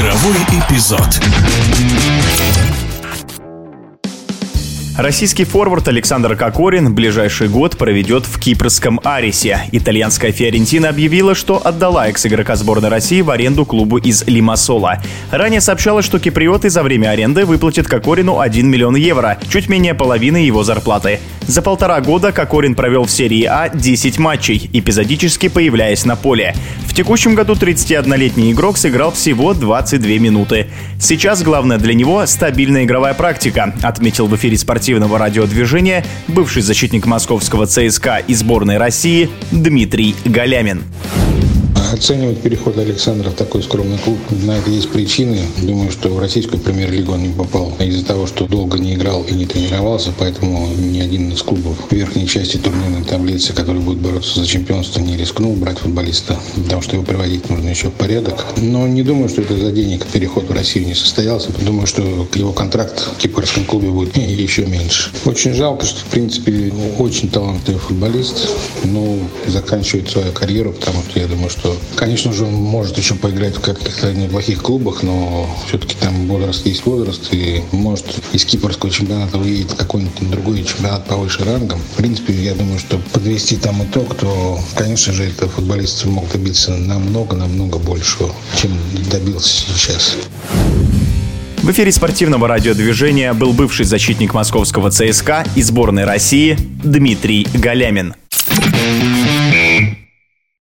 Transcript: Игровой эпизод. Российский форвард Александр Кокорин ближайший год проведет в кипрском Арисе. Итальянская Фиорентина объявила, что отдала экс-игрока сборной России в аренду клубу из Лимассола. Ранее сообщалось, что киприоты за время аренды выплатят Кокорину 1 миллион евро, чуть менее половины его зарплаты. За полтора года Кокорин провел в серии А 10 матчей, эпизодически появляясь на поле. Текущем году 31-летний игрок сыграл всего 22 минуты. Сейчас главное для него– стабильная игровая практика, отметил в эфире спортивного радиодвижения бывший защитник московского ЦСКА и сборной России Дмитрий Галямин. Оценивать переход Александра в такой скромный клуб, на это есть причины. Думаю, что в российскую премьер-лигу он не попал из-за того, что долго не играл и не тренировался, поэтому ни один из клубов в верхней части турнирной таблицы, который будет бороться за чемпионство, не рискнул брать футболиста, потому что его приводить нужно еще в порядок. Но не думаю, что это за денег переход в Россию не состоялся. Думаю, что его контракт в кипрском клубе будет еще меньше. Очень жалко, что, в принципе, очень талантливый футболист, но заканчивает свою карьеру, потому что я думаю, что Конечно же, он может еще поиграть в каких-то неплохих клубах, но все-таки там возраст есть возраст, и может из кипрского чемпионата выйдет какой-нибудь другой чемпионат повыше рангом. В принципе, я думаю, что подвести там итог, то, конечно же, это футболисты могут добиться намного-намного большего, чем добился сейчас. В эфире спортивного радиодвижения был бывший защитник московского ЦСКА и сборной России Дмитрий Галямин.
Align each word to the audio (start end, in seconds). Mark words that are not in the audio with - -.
Игровой 0.00 0.36
эпизод. 0.50 1.20
Российский 4.96 5.44
форвард 5.44 5.88
Александр 5.88 6.36
Кокорин 6.36 6.94
ближайший 6.94 7.48
год 7.48 7.76
проведет 7.76 8.24
в 8.24 8.40
кипрском 8.40 8.98
Арисе. 9.04 9.60
Итальянская 9.72 10.32
Фиорентина 10.32 10.88
объявила, 10.88 11.34
что 11.34 11.60
отдала 11.62 12.08
экс-игрока 12.08 12.56
сборной 12.56 12.88
России 12.88 13.20
в 13.20 13.28
аренду 13.28 13.66
клубу 13.66 13.98
из 13.98 14.26
Лимассола. 14.26 15.02
Ранее 15.30 15.60
сообщалось, 15.60 16.06
что 16.06 16.18
киприоты 16.18 16.70
за 16.70 16.82
время 16.82 17.10
аренды 17.10 17.44
выплатят 17.44 17.86
Кокорину 17.86 18.40
1 18.40 18.66
миллион 18.66 18.96
евро, 18.96 19.38
чуть 19.50 19.68
менее 19.68 19.92
половины 19.92 20.38
его 20.38 20.62
зарплаты. 20.64 21.20
За 21.46 21.60
полтора 21.60 22.00
года 22.00 22.32
Кокорин 22.32 22.74
провел 22.74 23.04
в 23.04 23.10
серии 23.10 23.44
А 23.44 23.68
10 23.68 24.18
матчей, 24.18 24.70
эпизодически 24.72 25.48
появляясь 25.48 26.04
на 26.06 26.16
поле. 26.16 26.54
Текущем 27.00 27.34
году 27.34 27.54
31-летний 27.54 28.52
игрок 28.52 28.76
сыграл 28.76 29.10
всего 29.10 29.54
22 29.54 30.18
минуты. 30.18 30.66
Сейчас 31.00 31.42
главное 31.42 31.78
для 31.78 31.94
него– 31.94 32.24
стабильная 32.26 32.84
игровая 32.84 33.14
практика, 33.14 33.74
отметил 33.80 34.26
в 34.26 34.36
эфире 34.36 34.58
спортивного 34.58 35.18
радиодвижения 35.18 36.04
бывший 36.28 36.60
защитник 36.60 37.06
московского 37.06 37.64
ЦСКА 37.64 38.18
и 38.18 38.34
сборной 38.34 38.76
России 38.76 39.30
Дмитрий 39.50 40.14
Галямин. 40.26 40.82
Оценивать 41.92 42.40
переход 42.40 42.78
Александра 42.78 43.30
в 43.30 43.34
такой 43.34 43.64
скромный 43.64 43.98
клуб, 43.98 44.18
на 44.30 44.52
это 44.52 44.70
есть 44.70 44.90
причины. 44.90 45.40
Думаю, 45.60 45.90
что 45.90 46.08
в 46.10 46.20
российскую 46.20 46.60
премьер-лигу 46.60 47.12
он 47.12 47.22
не 47.24 47.34
попал 47.34 47.72
из-за 47.80 48.04
того, 48.04 48.28
что 48.28 48.46
долго 48.46 48.78
не 48.78 48.94
играл 48.94 49.24
и 49.24 49.34
не 49.34 49.44
тренировался, 49.44 50.12
поэтому 50.16 50.68
ни 50.78 51.00
один 51.00 51.32
из 51.32 51.42
клубов 51.42 51.76
в 51.88 51.92
верхней 51.92 52.28
части 52.28 52.58
турнирной 52.58 53.02
таблицы, 53.02 53.52
который 53.54 53.80
будет 53.80 53.98
бороться 53.98 54.38
за 54.38 54.46
чемпионство, 54.46 55.00
не 55.00 55.16
рискнул 55.16 55.54
брать 55.54 55.78
футболиста, 55.80 56.38
потому 56.54 56.80
что 56.80 56.94
его 56.94 57.04
приводить 57.04 57.50
нужно 57.50 57.70
еще 57.70 57.88
в 57.88 57.94
порядок. 57.94 58.46
Но 58.58 58.86
не 58.86 59.02
думаю, 59.02 59.28
что 59.28 59.42
это 59.42 59.56
за 59.56 59.72
денег 59.72 60.06
переход 60.06 60.48
в 60.48 60.52
Россию 60.52 60.86
не 60.86 60.94
состоялся. 60.94 61.50
Думаю, 61.60 61.88
что 61.88 62.02
его 62.34 62.52
контракт 62.52 63.00
в 63.00 63.18
кипрском 63.18 63.64
клубе 63.64 63.88
будет 63.88 64.16
еще 64.16 64.64
меньше. 64.64 65.10
Очень 65.24 65.54
жалко, 65.54 65.84
что, 65.86 65.98
в 65.98 66.04
принципе, 66.04 66.72
очень 66.98 67.30
талантливый 67.30 67.80
футболист, 67.80 68.48
но 68.84 69.18
заканчивает 69.48 70.08
свою 70.08 70.30
карьеру, 70.30 70.72
потому 70.72 71.02
что 71.02 71.18
я 71.18 71.26
думаю, 71.26 71.50
что 71.50 71.79
Конечно 71.96 72.32
же, 72.32 72.44
он 72.44 72.54
может 72.54 72.96
еще 72.96 73.14
поиграть 73.14 73.56
в 73.56 73.60
каких-то 73.60 74.12
неплохих 74.14 74.62
клубах, 74.62 75.02
но 75.02 75.48
все-таки 75.68 75.96
там 76.00 76.26
возраст 76.28 76.64
есть 76.66 76.86
возраст, 76.86 77.28
и 77.32 77.62
может 77.72 78.06
из 78.32 78.44
кипрского 78.44 78.90
чемпионата 78.90 79.36
выйдет 79.38 79.74
какой-нибудь 79.74 80.30
другой 80.30 80.64
чемпионат 80.64 81.06
повыше 81.06 81.44
рангом. 81.44 81.80
В 81.92 81.96
принципе, 81.96 82.32
я 82.32 82.54
думаю, 82.54 82.78
что 82.78 82.98
подвести 83.12 83.56
там 83.56 83.82
итог, 83.84 84.14
то, 84.14 84.58
конечно 84.76 85.12
же, 85.12 85.24
это 85.24 85.48
футболисты 85.48 86.08
могут 86.08 86.32
добиться 86.32 86.72
намного-намного 86.72 87.78
большего, 87.78 88.30
чем 88.56 88.70
добился 89.10 89.48
сейчас. 89.48 90.16
В 91.62 91.70
эфире 91.72 91.92
спортивного 91.92 92.48
радиодвижения 92.48 93.34
был 93.34 93.52
бывший 93.52 93.84
защитник 93.84 94.32
московского 94.32 94.90
ЦСКА 94.90 95.44
и 95.54 95.62
сборной 95.62 96.04
России 96.04 96.56
Дмитрий 96.82 97.46
Галямин. 97.52 98.14